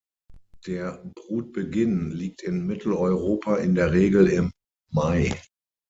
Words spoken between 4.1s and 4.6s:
im